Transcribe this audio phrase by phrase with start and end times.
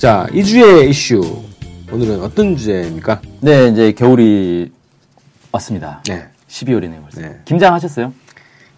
[0.00, 1.20] 자, 이 주의 이슈.
[1.92, 3.20] 오늘은 어떤 주제입니까?
[3.42, 4.72] 네, 이제 겨울이
[5.52, 6.02] 왔습니다.
[6.08, 6.26] 네.
[6.48, 7.20] 12월이네요, 벌써.
[7.20, 7.38] 네.
[7.44, 8.10] 김장하셨어요?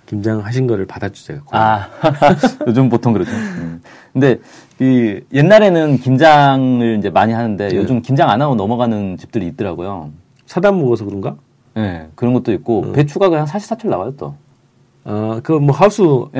[0.06, 1.42] 김장하신 거를 받아주세요.
[1.52, 1.88] 아,
[2.66, 3.30] 요즘 보통 그러죠.
[3.30, 3.80] 음.
[4.12, 4.40] 근데
[4.78, 7.76] 그 옛날에는 김장을 이제 많이 하는데 네.
[7.76, 10.10] 요즘 김장 안 하고 넘어가는 집들이 있더라고요.
[10.46, 11.36] 사다 먹어서 그런가?
[11.76, 12.92] 네, 그런 것도 있고 음.
[12.94, 14.34] 배추가 그냥 사실사철 나와요 또.
[15.04, 16.32] 아, 그거 뭐 하우스니까.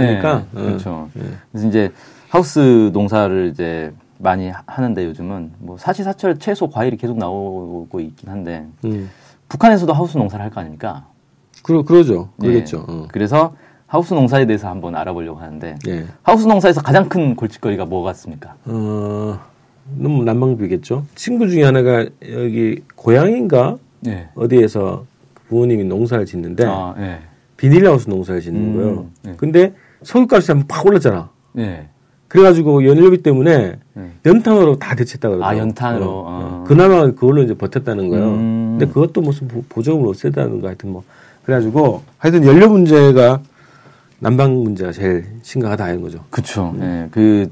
[0.51, 1.09] 네, 그렇죠.
[1.53, 1.93] 그래서 이제
[2.31, 8.67] 하우스 농사를 이제 많이 하- 하는데 요즘은 뭐 사시사철 채소 과일이 계속 나오고 있긴 한데
[8.85, 9.11] 음.
[9.49, 11.07] 북한에서도 하우스 농사를 할 거 아닙니까?
[11.63, 12.31] 그러, 그러죠.
[12.43, 12.47] 예.
[12.47, 12.85] 그러겠죠.
[12.89, 13.09] 어.
[13.11, 13.55] 그래서
[13.87, 16.07] 하우스 농사에 대해서 한번 알아보려고 하는데 예.
[16.23, 18.55] 하우스 농사에서 가장 큰 골칫거리가 뭐가 있습니까?
[18.65, 19.39] 어,
[19.97, 21.05] 너무 난방비겠죠.
[21.15, 23.77] 친구 중에 하나가 여기 고향인가?
[24.01, 24.29] 네.
[24.35, 25.05] 어디에서
[25.49, 27.19] 부모님이 농사를 짓는데 아, 네.
[27.57, 29.07] 비닐하우스 농사를 짓는 음, 거예요.
[29.25, 29.35] 네.
[29.37, 31.31] 근데 석유값이 한번 팍 올랐잖아.
[32.33, 32.39] 네.
[32.39, 34.11] 그래가지고 연료비 때문에 네.
[34.25, 35.45] 연탄으로 다 대체했다 그러더라고.
[35.55, 36.05] 아, 연탄으로.
[36.07, 36.33] 어, 아.
[36.63, 36.65] 어.
[36.67, 38.25] 그나마 그걸로 이제 버텼다는 거예요.
[38.25, 38.77] 음.
[38.79, 41.03] 근데 그것도 무슨 보- 보조금을 없애다는 거 하여튼 뭐.
[41.45, 43.41] 그래가지고 하여튼 연료 문제가
[44.19, 46.21] 난방 문제가 제일 심각하다 이런 거죠.
[46.31, 46.75] 그쵸.
[46.79, 47.09] 네.
[47.11, 47.51] 그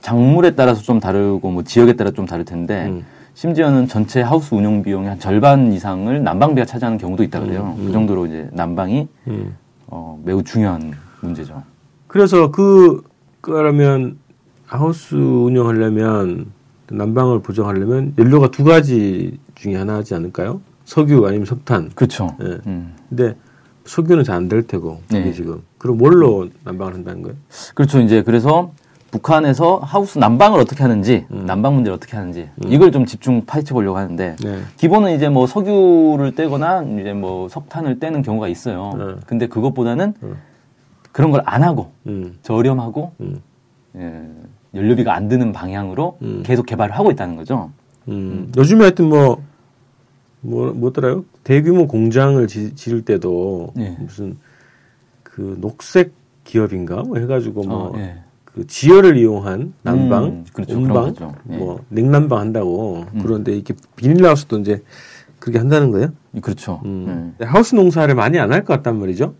[0.00, 3.04] 작물에 따라서 좀 다르고 뭐 지역에 따라 좀 다를 텐데 음.
[3.34, 7.74] 심지어는 전체 하우스 운영 비용의 한 절반 이상을 난방비가 차지하는 경우도 있다 그래요.
[7.76, 7.86] 음, 음.
[7.86, 9.54] 그 정도로 이제 난방이 음.
[9.86, 11.62] 어, 매우 중요한 문제죠.
[12.06, 13.02] 그래서 그,
[13.44, 14.16] 그러면
[14.66, 16.46] 하우스 운영하려면
[16.88, 20.62] 난방을 보정하려면 연료가 두 가지 중에 하나 하지 않을까요?
[20.86, 21.90] 석유 아니면 석탄.
[21.94, 22.34] 그렇죠.
[22.40, 22.58] 예.
[22.66, 22.94] 음.
[23.10, 23.36] 근데
[23.84, 25.32] 석유는 잘 안 될 테고 이게 네.
[25.32, 27.36] 지금 그럼 뭘로 난방을 한다는 거예요?
[27.74, 28.00] 그렇죠.
[28.00, 28.72] 이제 그래서
[29.10, 31.44] 북한에서 하우스 난방을 어떻게 하는지, 음.
[31.46, 34.58] 난방 문제를 어떻게 하는지 이걸 좀 집중 파헤쳐 보려고 하는데 네.
[34.78, 38.92] 기본은 이제 뭐 석유를 떼거나 이제 뭐 석탄을 떼는 경우가 있어요.
[38.98, 39.04] 네.
[39.26, 40.34] 근데 그것보다는 음.
[41.14, 42.34] 그런 걸 안 하고 음.
[42.42, 43.40] 저렴하고 음.
[43.96, 44.28] 예,
[44.74, 46.42] 연료비가 안 드는 방향으로 음.
[46.44, 47.70] 계속 개발을 하고 있다는 거죠.
[48.08, 48.50] 음.
[48.56, 49.40] 요즘에 하여튼 뭐,
[50.40, 51.24] 뭐, 뭐더라요?
[51.44, 53.96] 대규모 공장을 지, 지을 때도 예.
[54.00, 54.36] 무슨
[55.22, 57.02] 그 녹색 기업인가?
[57.04, 58.16] 뭐 해가지고 뭐, 어, 예.
[58.44, 60.80] 그 지열을 이용한 난방, 음, 그렇죠.
[60.80, 61.34] 그런 온방.
[61.50, 61.56] 예.
[61.56, 63.04] 뭐, 냉난방 한다고.
[63.14, 63.20] 음.
[63.22, 64.82] 그런데 이렇게 비닐하우스도 이제
[65.38, 66.08] 그렇게 한다는 거예요?
[66.42, 66.80] 그렇죠.
[66.84, 67.36] 음.
[67.40, 69.34] 하우스 농사를 많이 안 할 것 같단 말이죠?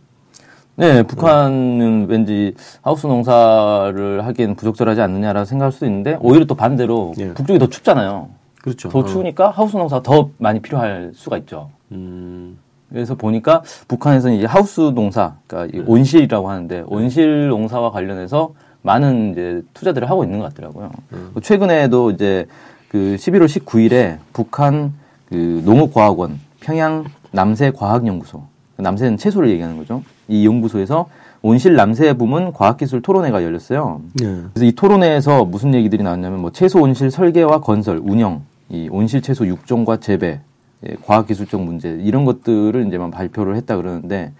[0.76, 7.32] 네, 북한은 왠지 하우스 농사를 하기엔 부적절하지 않느냐라고 생각할 수도 있는데 오히려 또 반대로 예.
[7.32, 8.28] 북쪽이 더 춥잖아요.
[8.60, 8.88] 그렇죠.
[8.88, 11.70] 더 추우니까 하우스 농사가 더 많이 필요할 수가 있죠.
[11.92, 12.58] 음.
[12.88, 19.62] 그래서 보니까 북한에서는 이제 하우스 농사, 그러니까 이 온실이라고 하는데 온실 농사와 관련해서 많은 이제
[19.74, 20.91] 투자들을 하고 있는 것 같더라고요.
[21.34, 22.46] 그 최근에도 이제
[22.88, 24.92] 그 11월 19일에 북한
[25.28, 28.44] 그 농업과학원 평양 남새과학연구소,
[28.76, 30.02] 남새는 채소를 얘기하는 거죠.
[30.28, 31.06] 이 연구소에서
[31.42, 34.00] 온실 남새 부문 과학기술 토론회가 열렸어요.
[34.14, 34.24] 네.
[34.54, 39.46] 그래서 이 토론회에서 무슨 얘기들이 나왔냐면 뭐 채소 온실 설계와 건설, 운영, 이 온실 채소
[39.46, 40.40] 육종과 재배,
[40.88, 44.32] 예, 과학기술적 문제 이런 것들을 이제만 발표를 했다 그러는데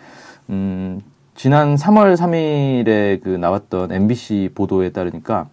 [0.51, 1.01] 음,
[1.35, 5.49] 지난 3월 3일에 그 나왔던 MBC 보도에 따르니까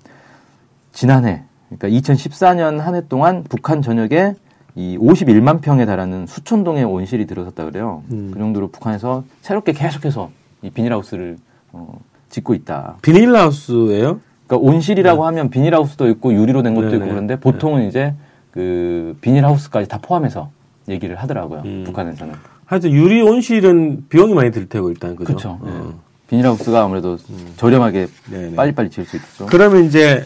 [0.94, 4.36] 지난해 그러니까 2014년 한 해 동안 북한 전역에
[4.76, 8.04] 이 51만 평에 달하는 수천 동의 온실이 들어섰다 그래요.
[8.12, 8.32] 음.
[8.34, 11.38] 그 정도로 북한에서 새롭게 계속해서 이 비닐하우스를
[11.74, 12.00] 어,
[12.30, 12.98] 짓고 있다.
[13.02, 16.98] 비닐하우스예요 그러니까 온실이라고 하면 비닐하우스도 있고 유리로 된 것도 네네.
[16.98, 18.14] 있고 그런데 보통은 이제
[18.52, 20.52] 그 비닐하우스까지 다 포함해서
[20.90, 21.62] 얘기를 하더라고요.
[21.66, 21.84] 음.
[21.86, 22.34] 북한에서는.
[22.66, 25.26] 하여튼 유리 온실은 비용이 많이 들 테고 일단 그죠?
[25.28, 25.60] 그렇죠.
[25.62, 25.92] 어.
[25.94, 26.12] 예.
[26.30, 27.18] 비닐하우스가 아무래도
[27.58, 28.56] 저렴하게 네네.
[28.56, 29.46] 빨리빨리 지을 수 있죠.
[29.48, 30.24] 그러면 이제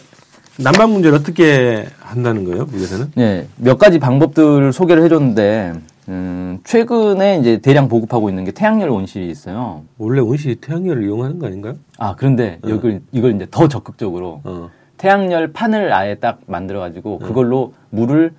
[0.58, 2.64] 난방 문제를 어떻게 한다는 거예요?
[2.66, 3.12] 미국에서는?
[3.14, 5.74] 네, 몇 가지 방법들을 소개를 해줬는데
[6.08, 9.82] 음, 최근에 이제 대량 보급하고 있는 게 태양열 온실이 있어요.
[9.98, 11.74] 원래 온실이 태양열을 이용하는 거 아닌가요?
[11.98, 14.70] 아 그런데 이걸 이걸 이제 더 적극적으로 어.
[14.96, 18.32] 태양열 판을 아예 딱 만들어가지고 그걸로 물을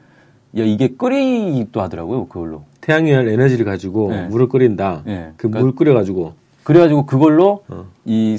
[0.57, 2.27] 야, 이게 끓이기도 하더라고요.
[2.27, 2.63] 그걸로.
[2.81, 4.27] 태양열 에너지를 가지고 네.
[4.27, 5.01] 물을 끓인다.
[5.05, 5.31] 네.
[5.37, 6.33] 그 그러니까- 물 끓여가지고.
[6.63, 7.85] 그래가지고 그걸로 어.
[8.05, 8.37] 이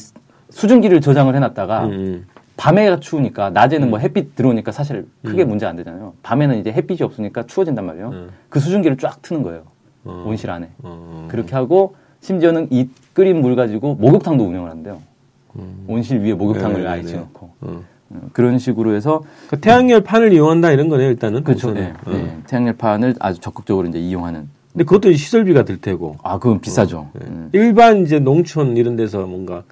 [0.50, 2.26] 수증기를 저장을 해놨다가 음, 음.
[2.58, 5.50] 밤에가 추우니까 낮에는 뭐 햇빛 들어오니까 사실 크게 음.
[5.50, 6.12] 문제 안 되잖아요.
[6.24, 8.08] 밤에는 이제 햇빛이 없으니까 추워진단 말이에요.
[8.10, 8.30] 음.
[8.48, 9.62] 그 수증기를 쫙 트는 거예요.
[10.04, 10.24] 어.
[10.26, 10.68] 온실 안에.
[10.82, 11.28] 어.
[11.30, 15.00] 그렇게 하고 심지어는 이 끓인 물 가지고 목욕탕도 운영을 한대요.
[15.56, 15.84] 음.
[15.86, 17.08] 온실 위에 목욕탕을 네, 아예 네, 네.
[17.08, 17.50] 지어놓고.
[17.60, 17.82] 어.
[18.10, 21.44] 어, 그런 식으로 해서 그 태양열 판을 이용한다 이런 거네요 일단은.
[21.44, 21.72] 그렇죠.
[21.76, 22.12] 예, 어.
[22.12, 22.36] 예.
[22.48, 24.48] 태양열 판을 아주 적극적으로 이제 이용하는.
[24.72, 26.16] 근데 그것도 시설비가 들 테고.
[26.24, 27.10] 아, 그건 비싸죠.
[27.22, 27.24] 예.
[27.24, 27.50] 음.
[27.52, 29.62] 일반 이제 농촌 이런 데서 뭔가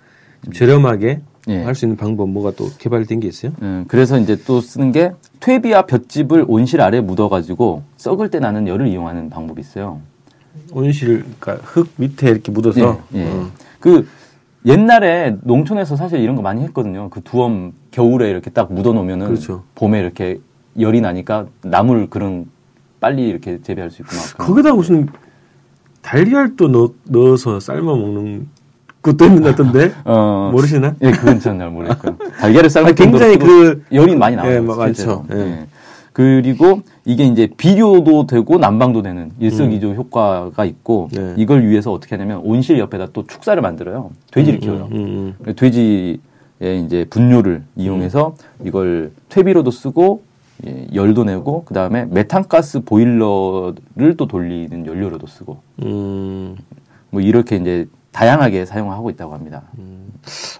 [0.44, 1.62] 좀 저렴하게 예.
[1.62, 3.52] 할수 있는 방법 뭐가 또 개발된 게 있어요?
[3.62, 8.88] 음, 그래서 이제 또 쓰는 게 퇴비와 볏짚을 온실 아래 묻어가지고 썩을 때 나는 열을
[8.88, 10.00] 이용하는 방법이 있어요.
[10.72, 13.28] 온실 그러니까 흙 밑에 이렇게 묻어서 예, 예.
[13.28, 13.50] 어.
[13.78, 14.08] 그
[14.64, 17.08] 옛날에 농촌에서 사실 이런 거 많이 했거든요.
[17.10, 19.62] 그 두엄 겨울에 이렇게 딱 묻어놓으면은 그렇죠.
[19.76, 20.40] 봄에 이렇게
[20.78, 22.46] 열이 나니까 나물 그런
[22.98, 24.34] 빨리 이렇게 재배할 수 있고 막.
[24.34, 24.48] 그런.
[24.48, 25.08] 거기다 무슨
[26.02, 28.48] 달걀도 넣, 넣어서 삶아 먹는
[29.06, 30.94] 것도 있는 것 같던데 어, 모르시나?
[31.02, 32.16] 예, 그건 전잘 모르겠고요.
[32.40, 34.54] 달걀을 삶을 아, 굉장히 그 열이 많이 나와요.
[34.56, 35.18] 예, 마- 실제로.
[35.18, 35.34] 많죠.
[35.34, 35.38] 예.
[35.40, 35.66] 예.
[36.12, 41.34] 그리고 이게 이제 비료도 되고 난방도 되는 일석이조 효과가 있고 네.
[41.36, 44.10] 이걸 위해서 어떻게 하냐면 온실 옆에다 또 축사를 만들어요.
[44.32, 44.88] 돼지를 키워요.
[44.92, 45.54] 음, 음.
[45.54, 46.18] 돼지의
[46.84, 50.22] 이제 분뇨를 이용해서 이걸 퇴비로도 쓰고
[50.66, 56.56] 예, 열도 내고 그 다음에 메탄가스 보일러를 또 돌리는 연료로도 쓰고 음.
[57.10, 57.86] 뭐 이렇게 이제
[58.20, 59.62] 다양하게 사용하고 있다고 합니다.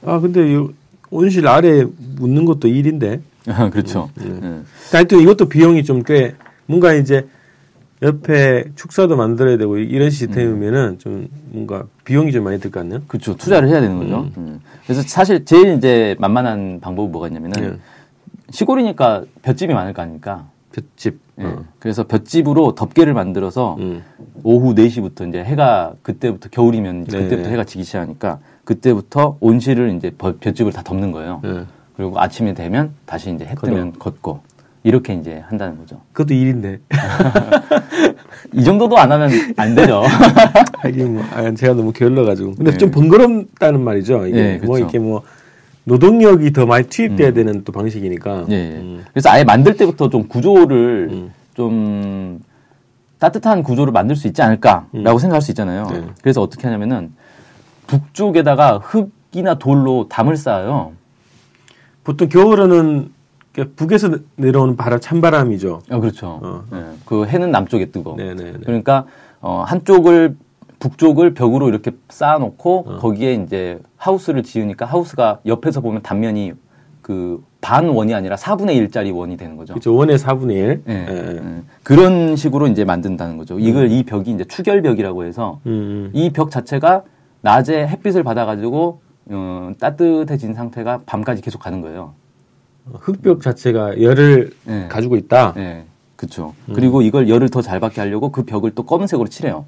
[0.04, 0.68] 아 근데 이
[1.10, 1.84] 온실 아래
[2.16, 3.22] 묻는 것도 일인데
[3.72, 4.10] 그렇죠.
[4.20, 4.96] 음, 예.
[4.96, 6.34] 하여튼 이것도 비용이 좀 꽤
[6.66, 7.26] 뭔가 이제
[8.02, 13.00] 옆에 축사도 만들어야 되고 이런 시스템이면은 좀 뭔가 비용이 좀 많이 들 것 같네요.
[13.08, 13.34] 그렇죠.
[13.36, 14.28] 투자를 해야 되는 거죠.
[14.36, 14.60] 음.
[14.84, 17.78] 그래서 사실 제일 이제 만만한 방법이 뭐가 있냐면은 예.
[18.50, 20.44] 시골이니까 볏집이 많을 거 아닙니까?
[20.72, 21.18] 볏집.
[21.40, 21.44] 예.
[21.44, 21.64] 어.
[21.78, 24.02] 그래서 볏집으로 덮개를 만들어서 음.
[24.46, 27.24] 오후 4시부터 이제 해가 그때부터 겨울이면 이제 네.
[27.24, 31.40] 그때부터 해가 지기 시작하니까 그때부터 온실을 이제 버- 볏집을 다 덮는 거예요.
[31.44, 31.64] 예.
[31.96, 34.38] 그리고 아침에 되면 다시 이제 해 뜨면 걷고
[34.84, 36.00] 이렇게 이제 한다는 거죠.
[36.12, 36.78] 그것도 일인데.
[38.54, 40.04] 이 정도도 안 하면 안 되죠.
[40.78, 42.54] 하긴 뭐 아, 제가 너무 게을러가지고.
[42.54, 42.76] 근데 네.
[42.76, 44.28] 좀 번거롭다는 말이죠.
[44.28, 44.78] 이게 예, 뭐 그렇죠.
[44.78, 45.22] 이렇게 뭐
[45.82, 48.46] 노동력이 더 많이 투입돼야 되는 또 방식이니까.
[48.50, 48.76] 예, 예.
[48.76, 49.02] 음.
[49.12, 51.32] 그래서 아예 만들 때부터 좀 구조를 음.
[51.54, 52.38] 좀
[53.18, 55.84] 따뜻한 구조를 만들 수 있지 않을까라고 생각할 수 있잖아요.
[55.90, 55.92] 음.
[55.92, 56.12] 네.
[56.22, 57.12] 그래서 어떻게 하냐면은
[57.86, 60.92] 북쪽에다가 흙이나 돌로 담을 쌓아요.
[62.04, 63.12] 보통 겨울에는
[63.76, 65.82] 북에서 내려오는 바람 찬바람이죠.
[65.90, 66.40] 어, 그렇죠.
[66.42, 66.64] 어.
[66.74, 68.16] 예, 그 해는 남쪽에 뜨고.
[68.16, 68.58] 네네.
[68.64, 69.06] 그러니까
[69.40, 70.36] 어, 한쪽을
[70.78, 72.96] 북쪽을 벽으로 이렇게 쌓아놓고 어.
[72.98, 76.52] 거기에 이제 하우스를 지으니까 하우스가 옆에서 보면 단면이
[77.06, 79.74] 그 반 원이 아니라 4분의 1짜리 원이 되는 거죠.
[79.74, 79.92] 그렇죠.
[79.92, 80.82] 원의 4분의 1.
[80.88, 81.36] 예, 예, 예.
[81.36, 81.62] 예.
[81.82, 83.58] 그런 식으로 이제 만든다는 거죠.
[83.58, 87.02] 이걸 이 벽이 이제 추결벽이라고 해서 음, 이벽 자체가
[87.40, 89.00] 낮에 햇빛을 받아가지고
[89.30, 92.14] 어, 따뜻해진 상태가 밤까지 계속 가는 거예요.
[92.86, 92.92] 음.
[93.00, 94.86] 흙벽 자체가 열을 예.
[94.88, 95.54] 가지고 있다.
[95.56, 96.54] 예, 그렇죠.
[96.68, 96.74] 음.
[96.74, 99.64] 그리고 이걸 열을 더 잘 받게 하려고 그 벽을 또 검은색으로 칠해요.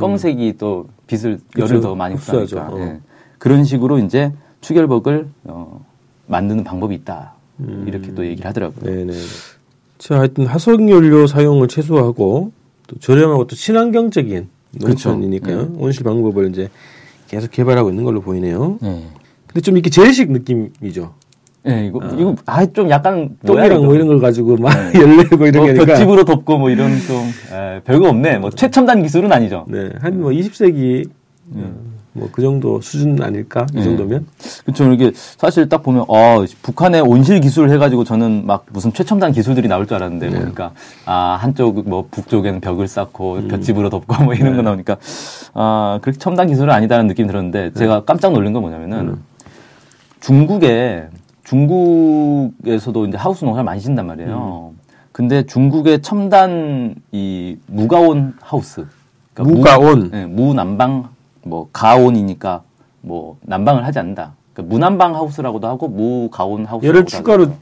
[0.00, 1.52] 검은색이 또 빛을 열을 음.
[1.56, 1.80] 그렇죠.
[1.82, 2.14] 더 많이.
[2.14, 2.78] 흡수하니까 어.
[2.78, 3.00] 예.
[3.36, 4.32] 그런 식으로 이제
[4.62, 5.84] 추결벽을 어,
[6.26, 7.34] 만드는 방법이 있다.
[7.60, 7.84] 음.
[7.86, 8.84] 이렇게 또 얘기를 하더라고요.
[8.92, 9.12] 네네.
[9.98, 12.52] 자, 하여튼 화석연료 사용을 최소화하고
[12.86, 14.48] 또 저렴하고 또 친환경적인
[14.80, 15.10] 그렇죠.
[15.10, 15.62] 농촌이니까요.
[15.62, 15.68] 네.
[15.78, 16.68] 온실 방법을 이제
[17.28, 18.78] 계속 개발하고 있는 걸로 보이네요.
[18.82, 19.02] 예.
[19.46, 21.14] 근데 좀 이렇게 재래식 느낌이죠.
[21.66, 23.84] 예, 이거 이거 아 좀 약간 똥이랑.
[23.84, 27.16] 뭐 이런 걸 가지고 막 열내고 이런 뭐게 아니라 벽집으로 덮고 뭐 이런 좀
[27.52, 28.38] 에, 별거 없네.
[28.38, 29.64] 뭐 최첨단 기술은 아니죠.
[29.68, 31.08] 네, 한 뭐 20세기
[32.14, 33.66] 뭐 그 정도 수준 아닐까?
[33.72, 33.82] 이 네.
[33.84, 34.26] 정도면?
[34.64, 34.90] 그렇죠.
[34.92, 39.86] 이게 사실 딱 보면 어 북한의 온실 기술 해가지고 저는 막 무슨 최첨단 기술들이 나올
[39.86, 40.38] 줄 알았는데 네.
[40.38, 40.72] 보니까
[41.04, 43.48] 아 한쪽 뭐 북쪽에는 벽을 쌓고 음.
[43.48, 44.62] 벽집으로 덮고 뭐 이런 거 네.
[44.62, 44.96] 나오니까
[45.54, 49.24] 아 그렇게 첨단 기술은 아니다라는 느낌이 들었는데 제가 깜짝 놀란 건 뭐냐면은 음.
[50.20, 51.08] 중국에
[51.42, 54.72] 중국에서도 이제 하우스 농사를 많이 짓단 말이에요.
[54.72, 54.78] 음.
[55.12, 58.86] 근데 중국의 첨단 이 무가온 하우스
[59.34, 60.10] 그러니까 무가온.
[60.10, 61.13] 네, 무난방
[61.44, 62.62] 뭐 가온이니까
[63.00, 64.34] 뭐 난방을 하지 않는다.
[64.52, 66.86] 그러니까 무난방 하우스라고도 하고 무가온 하우스.
[66.86, 67.52] 열을 추가로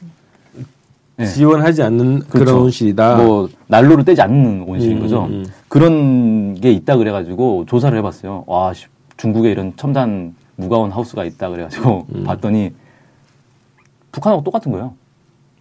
[1.16, 1.26] 네.
[1.26, 2.62] 지원하지 않는 그런 그렇죠.
[2.62, 3.16] 온실이다.
[3.16, 5.24] 뭐 난로를 떼지 않는 온실인 음, 거죠.
[5.24, 5.46] 음, 음.
[5.68, 8.44] 그런 게 있다 그래가지고 조사를 해봤어요.
[8.46, 8.86] 와 씨,
[9.16, 12.24] 중국에 이런 첨단 무가온 하우스가 있다 그래가지고 음.
[12.24, 12.72] 봤더니
[14.10, 14.94] 북한하고 똑같은 거예요.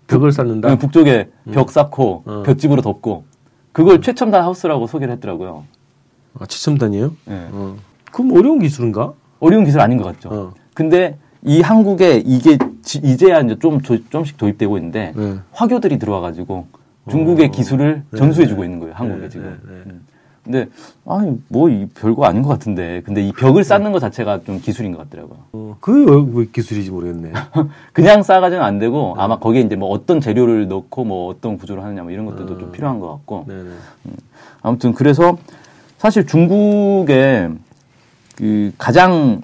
[0.08, 0.70] 벽을 쌓는다.
[0.70, 2.44] 네, 북쪽에 벽 쌓고 어.
[2.46, 3.24] 벽집으로 덮고
[3.72, 5.64] 그걸 최첨단 하우스라고 소개를 했더라고요.
[6.40, 7.14] 아, 최첨단이에요?
[7.26, 7.48] 네.
[7.52, 7.76] 어.
[8.12, 9.14] 그럼 어려운 기술인가?
[9.40, 10.30] 어려운 기술 아닌 것 같죠.
[10.30, 10.54] 어.
[10.74, 15.36] 근데 이 한국에 이게 지- 이제야 이제 좀 조- 좀씩 도입되고 있는데 네.
[15.52, 16.68] 화교들이 들어와가지고
[17.10, 17.52] 중국의 어.
[17.52, 18.68] 기술을 네, 전수해주고 네.
[18.68, 19.46] 있는 거예요 한국에 네, 지금.
[19.66, 19.82] 네, 네.
[19.88, 20.02] 음.
[20.44, 20.68] 근데
[21.06, 24.92] 아니 뭐 이 별거 아닌 것 같은데 근데 이 벽을 쌓는 것 자체가 좀 기술인
[24.92, 25.38] 것 같더라고요.
[25.54, 27.32] 어, 그게 왜 기술인지 모르겠네.
[27.94, 29.22] 그냥 쌓아가지는 안 되고 네.
[29.24, 32.60] 아마 거기에 이제 뭐 어떤 재료를 넣고 뭐 어떤 구조를 하느냐 뭐 이런 것들도 음.
[32.60, 33.70] 좀 필요한 것 같고 네네.
[34.64, 35.38] 아무튼 그래서
[36.00, 37.52] 사실 중국의
[38.36, 39.42] 그 가장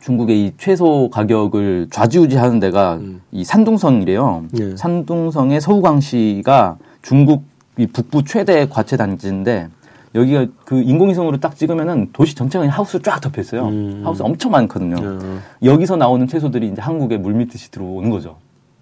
[0.00, 3.20] 중국의 이 채소 가격을 좌지우지하는 데가 음.
[3.32, 4.44] 이 산둥성이래요.
[4.60, 4.76] 예.
[4.76, 7.44] 산둥성의 서우광시가 중국
[7.76, 9.68] 이 북부 최대 과채 단지인데
[10.14, 13.66] 여기가 그 인공위성으로 딱 찍으면은 도시 전체가 그냥 하우스 쫙 덮여 있어요.
[13.66, 14.00] 음.
[14.04, 14.96] 하우스 엄청 많거든요.
[14.98, 18.36] 어, 여기서 나오는 채소들이 이제 한국에 물밀듯이 들어오는 거죠.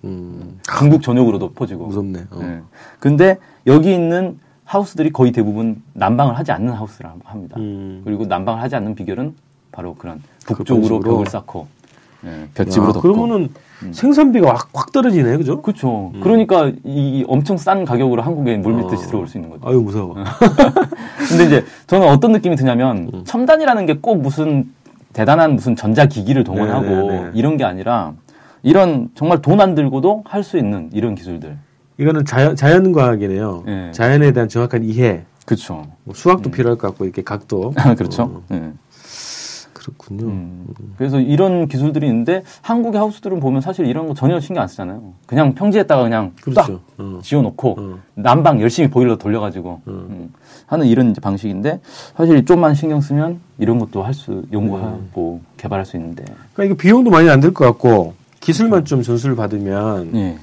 [0.05, 1.87] 음, 중국 전역으로도 퍼지고.
[1.87, 2.27] 무섭네.
[2.31, 2.41] 어.
[2.43, 2.61] 예.
[3.01, 7.57] 근데 여기 있는 하우스들이 거의 대부분 난방을 하지 않는 하우스라 합니다.
[7.59, 8.03] 음.
[8.05, 9.35] 그리고 난방을 하지 않는 비결은
[9.73, 11.01] 바로 그런 북쪽으로 식으로.
[11.01, 11.67] 벽을 쌓고
[12.25, 13.03] 예, 볏집으로 야, 덮고.
[13.03, 13.51] 그러면은
[13.93, 15.61] 생산비가 확, 확 떨어지네, 그죠?
[15.61, 16.11] 그렇죠.
[16.23, 19.07] 그러니까 이 엄청 싼 가격으로 한국에 물밀듯이 어.
[19.09, 19.69] 들어올 수 있는 거죠.
[19.69, 20.15] 아유 무서워.
[21.29, 23.25] 근데 이제 저는 어떤 느낌이 드냐면 음.
[23.25, 24.73] 첨단이라는 게 꼭 무슨
[25.13, 27.31] 대단한 무슨 전자기기를 동원하고 네, 네, 네.
[27.35, 28.15] 이런 게 아니라
[28.63, 31.57] 이런 정말 돈 안 들고도 할 수 있는 이런 기술들.
[31.99, 33.65] 이거는 자연 자연과학이네요.
[33.67, 33.91] 예.
[33.93, 35.23] 자연에 대한 정확한 이해.
[35.47, 35.85] 그렇죠.
[36.05, 37.73] 뭐 수학도 필요할 것 같고 이렇게 각도.
[37.97, 38.23] 그렇죠.
[38.25, 38.73] 어, 예.
[39.73, 40.25] 그렇군요.
[40.27, 40.67] 음.
[40.97, 45.13] 그래서 이런 기술들이 있는데 한국의 하우스들은 보면 사실 이런 거 전혀 신경 안 쓰잖아요.
[45.27, 46.81] 그냥 평지에다가 그냥 그렇죠.
[46.97, 47.17] 어.
[47.17, 47.99] 딱 지어놓고 어.
[48.15, 50.33] 난방 열심히 보일러 돌려가지고 음,
[50.67, 51.81] 하는 이런 방식인데
[52.17, 56.25] 사실 좀만 신경 쓰면 이런 것도 할 수 연구하고 개발할 수 있는데
[56.55, 60.37] 그러니까 이거 비용도 많이 안 들 것 같고 기술만 좀 전수를 받으면 예.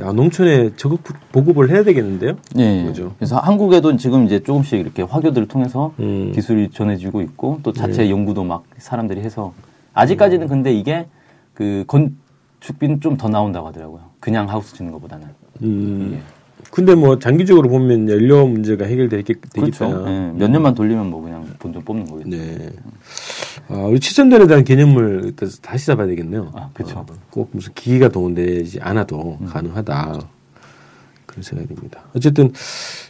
[0.00, 2.34] 야 농촌에 적극 보급을 해야 되겠는데요?
[2.58, 2.84] 예, 예.
[2.84, 3.14] 그죠.
[3.16, 6.32] 그래서 한국에도 지금 이제 조금씩 이렇게 화교들을 통해서 음.
[6.34, 8.10] 기술이 전해지고 있고 또 자체 예.
[8.10, 9.52] 연구도 막 사람들이 해서
[9.92, 11.06] 아직까지는 근데 이게
[11.54, 14.00] 그 건축비는 좀 더 나온다고 하더라고요.
[14.18, 15.28] 그냥 하우스 짓는 것보다는.
[15.62, 16.20] 음.
[16.72, 19.84] 근데 뭐 장기적으로 보면 연료 문제가 해결되겠, 그렇죠.
[19.84, 20.10] 되겠다.
[20.10, 22.30] 예, 몇 년만 돌리면 뭐 그냥 본전 뽑는 거겠죠.
[22.30, 22.70] 네.
[23.68, 26.50] 아, 우리 치전전에 대한 개념을 또 다시 잡아야 되겠네요.
[26.54, 26.98] 아, 그쵸.
[26.98, 29.46] 어, 꼭 무슨 기기가 동원되지 않아도 음.
[29.46, 30.20] 가능하다.
[31.26, 32.04] 그런 생각이 듭니다.
[32.14, 32.52] 어쨌든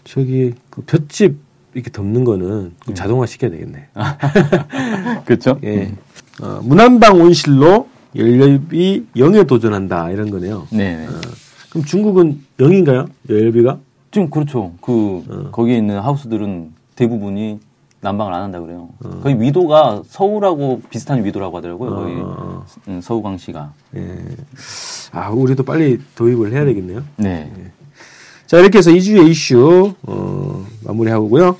[0.05, 1.37] 저기 그 볏집
[1.75, 2.95] 이렇게 덮는 거는 그 음.
[2.95, 3.89] 자동화 시켜야 되겠네.
[5.27, 5.59] 그렇죠.
[5.65, 5.93] 예.
[6.41, 10.67] 어, 문안방 온실로 연료비 0에 도전한다 이런 거네요.
[10.71, 10.97] 네.
[10.97, 11.09] 네.
[11.71, 13.09] 그럼 중국은 0인가요?
[13.29, 13.79] 연료비가?
[14.13, 14.73] 지금 그렇죠.
[14.81, 15.51] 그 어.
[15.51, 17.59] 거기에 있는 하우스들은 대부분이
[18.05, 18.91] 난방을 안 한다 그래요.
[19.03, 19.21] 어.
[19.23, 21.91] 거의 위도가 서울하고 비슷한 위도라고 하더라고요.
[21.91, 23.73] 거의 어, 음, 서우광시가.
[23.97, 24.19] 예.
[25.13, 27.03] 아, 우리도 빨리 도입을 해야 되겠네요.
[27.17, 27.51] 네.
[28.47, 31.57] 자, 이렇게 해서 2주의 이슈, 어, 마무리하고요.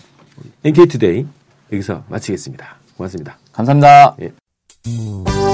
[0.65, 1.27] NK투데이
[1.73, 2.77] 여기서 마치겠습니다.
[2.97, 3.39] 고맙습니다.
[3.53, 4.17] 감사합니다.
[4.21, 5.54] 예.